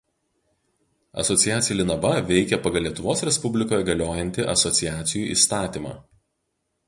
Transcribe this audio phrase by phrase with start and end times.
[1.23, 5.93] Asociacija „Linava“ veikia pagal Lietuvos Respublikoje galiojantį asociacijų įstatymą.